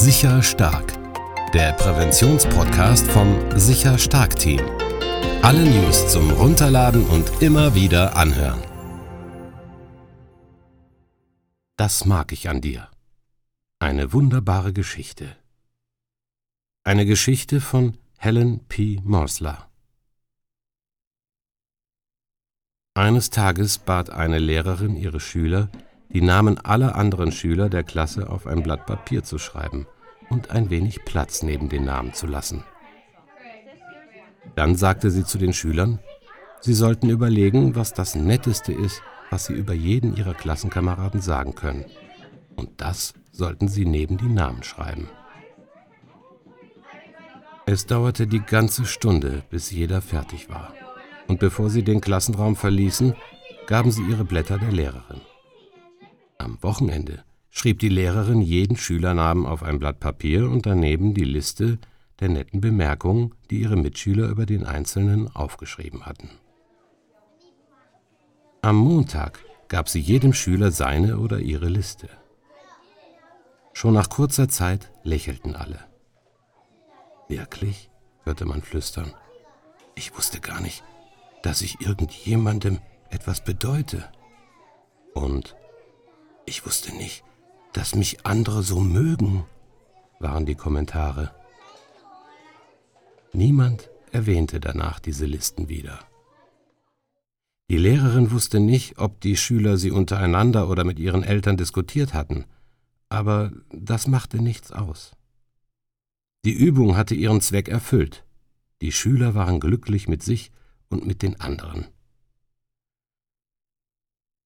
[0.00, 0.94] Sicher Stark,
[1.52, 4.62] der Präventionspodcast vom Sicher Stark Team.
[5.42, 8.62] Alle News zum Runterladen und immer wieder anhören.
[11.76, 12.88] Das mag ich an dir.
[13.78, 15.36] Eine wunderbare Geschichte.
[16.82, 19.00] Eine Geschichte von Helen P.
[19.04, 19.68] Morsler.
[22.94, 25.68] Eines Tages bat eine Lehrerin ihre Schüler,
[26.12, 29.86] die Namen aller anderen Schüler der Klasse auf ein Blatt Papier zu schreiben
[30.28, 32.64] und ein wenig Platz neben den Namen zu lassen.
[34.54, 35.98] Dann sagte sie zu den Schülern,
[36.60, 41.84] sie sollten überlegen, was das Netteste ist, was sie über jeden ihrer Klassenkameraden sagen können.
[42.56, 45.08] Und das sollten sie neben die Namen schreiben.
[47.66, 50.74] Es dauerte die ganze Stunde, bis jeder fertig war
[51.30, 53.14] und bevor sie den Klassenraum verließen,
[53.66, 55.20] gaben sie ihre Blätter der Lehrerin.
[56.40, 61.78] Am Wochenende schrieb die Lehrerin jeden Schülernamen auf ein Blatt Papier und daneben die Liste
[62.18, 66.30] der netten Bemerkungen, die ihre Mitschüler über den Einzelnen aufgeschrieben hatten.
[68.62, 72.08] Am Montag gab sie jedem Schüler seine oder ihre Liste.
[73.74, 75.80] Schon nach kurzer Zeit lächelten alle.
[77.28, 77.90] Wirklich?
[78.24, 79.12] hörte man flüstern.
[79.94, 80.84] Ich wusste gar nicht,
[81.42, 82.78] dass ich irgendjemandem
[83.10, 84.08] etwas bedeute.
[85.12, 85.54] Und
[86.50, 87.22] ich wusste nicht,
[87.72, 89.44] dass mich andere so mögen,
[90.18, 91.32] waren die Kommentare.
[93.32, 96.00] Niemand erwähnte danach diese Listen wieder.
[97.70, 102.44] Die Lehrerin wusste nicht, ob die Schüler sie untereinander oder mit ihren Eltern diskutiert hatten,
[103.08, 105.12] aber das machte nichts aus.
[106.44, 108.24] Die Übung hatte ihren Zweck erfüllt.
[108.82, 110.50] Die Schüler waren glücklich mit sich
[110.88, 111.86] und mit den anderen.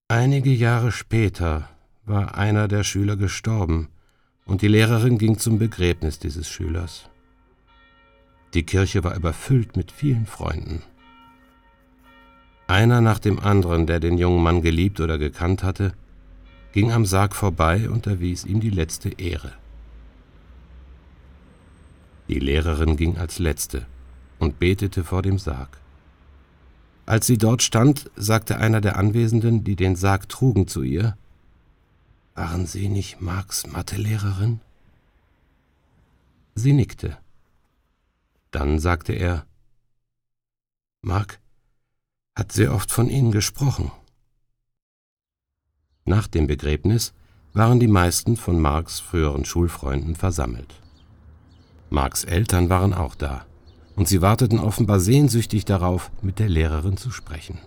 [0.09, 1.74] Einige Jahre später
[2.07, 3.89] war einer der Schüler gestorben
[4.45, 7.09] und die Lehrerin ging zum Begräbnis dieses Schülers.
[8.53, 10.83] Die Kirche war überfüllt mit vielen Freunden.
[12.67, 15.93] Einer nach dem anderen, der den jungen Mann geliebt oder gekannt hatte,
[16.73, 19.53] ging am Sarg vorbei und erwies ihm die letzte Ehre.
[22.29, 23.87] Die Lehrerin ging als letzte
[24.39, 25.79] und betete vor dem Sarg.
[27.07, 31.17] Als sie dort stand, sagte einer der Anwesenden, die den Sarg trugen, zu ihr,
[32.35, 34.61] Waren Sie nicht Marks Mathelehrerin?
[36.57, 37.17] Sie nickte.
[38.51, 39.47] Dann sagte er,
[41.01, 41.41] Mark
[42.37, 43.93] hat sehr oft von Ihnen gesprochen.
[46.05, 47.15] Nach dem Begräbnis
[47.53, 50.75] waren die meisten von Marks früheren Schulfreunden versammelt.
[51.89, 53.47] Marks Eltern waren auch da
[53.95, 57.59] und sie warteten offenbar sehnsüchtig darauf, mit der Lehrerin zu sprechen.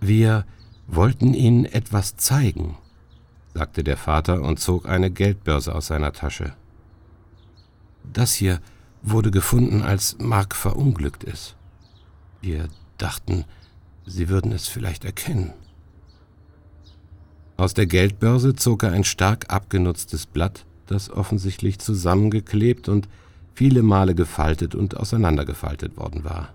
[0.00, 0.46] Wir
[0.86, 2.76] wollten Ihnen etwas zeigen,
[3.54, 6.54] sagte der Vater und zog eine Geldbörse aus seiner Tasche.
[8.12, 8.60] Das hier
[9.02, 11.56] wurde gefunden, als Mark verunglückt ist.
[12.40, 13.44] Wir dachten,
[14.04, 15.52] Sie würden es vielleicht erkennen.
[17.56, 23.08] Aus der Geldbörse zog er ein stark abgenutztes Blatt, das offensichtlich zusammengeklebt und
[23.54, 26.48] viele Male gefaltet und auseinandergefaltet worden war.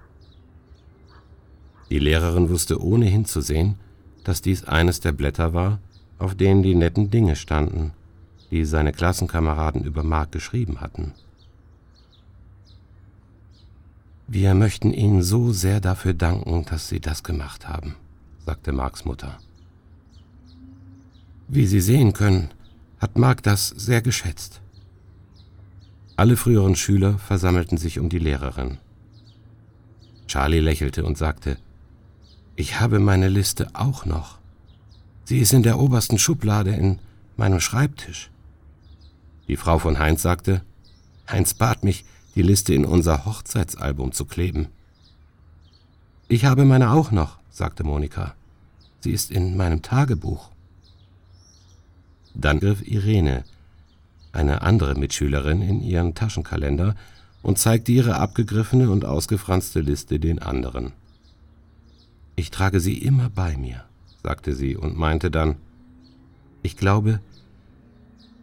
[1.89, 3.75] Die Lehrerin wusste ohne hinzusehen,
[4.27, 5.79] dass dies eines der Blätter war,
[6.19, 7.93] auf denen die netten Dinge standen,
[8.51, 11.13] die seine Klassenkameraden über Mark geschrieben hatten.
[14.27, 17.95] Wir möchten Ihnen so sehr dafür danken, dass Sie das gemacht haben,
[18.45, 19.39] sagte Marks Mutter.
[21.47, 22.49] Wie Sie sehen können,
[22.99, 24.59] hat Mark das sehr geschätzt.
[26.17, 28.77] Alle früheren Schüler versammelten sich um die Lehrerin.
[30.27, 31.57] Charlie lächelte und sagte,
[32.57, 34.39] ich habe meine Liste auch noch.
[35.25, 36.99] Sie ist in der obersten Schublade in
[37.37, 38.31] meinem Schreibtisch.
[39.47, 40.63] Die Frau von Heinz sagte,
[41.29, 42.03] Heinz bat mich,
[42.33, 44.69] die Liste in unser Hochzeitsalbum zu kleben.
[46.27, 48.33] Ich habe meine auch noch, sagte Monika.
[49.01, 50.49] Sie ist in meinem Tagebuch.
[52.33, 53.43] Dann griff Irene,
[54.31, 56.95] eine andere Mitschülerin in ihren Taschenkalender
[57.43, 60.93] und zeigte ihre abgegriffene und ausgefranste Liste den anderen.
[62.39, 63.83] Ich trage sie immer bei mir,
[64.21, 65.55] sagte sie und meinte dann,
[66.61, 67.19] ich glaube,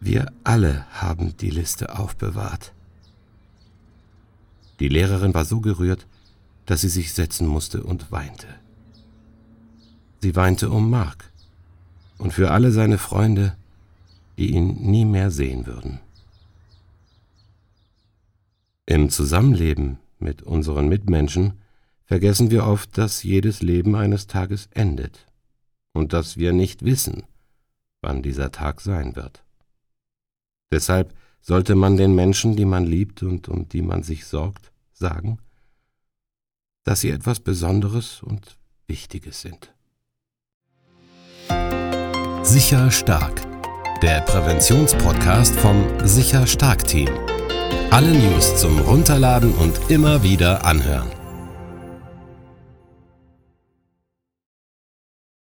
[0.01, 2.73] wir alle haben die Liste aufbewahrt.
[4.81, 6.07] Die Lehrerin war so gerührt,
[6.65, 8.47] dass sie sich setzen musste und weinte.
[10.21, 11.31] Sie weinte um Mark
[12.17, 13.55] und für alle seine Freunde,
[14.37, 15.99] die ihn nie mehr sehen würden.
[18.85, 21.53] Im Zusammenleben mit unseren Mitmenschen
[22.05, 25.25] vergessen wir oft, dass jedes Leben eines Tages endet
[25.93, 27.23] und dass wir nicht wissen,
[28.01, 29.43] wann dieser Tag sein wird.
[30.71, 35.39] Deshalb sollte man den Menschen, die man liebt und um die man sich sorgt, sagen,
[36.83, 38.57] dass sie etwas Besonderes und
[38.87, 39.73] Wichtiges sind.
[42.43, 43.41] Sicher Stark,
[44.01, 47.09] der Präventionspodcast vom Sicher Stark Team.
[47.89, 51.24] Alle News zum Runterladen und immer wieder anhören.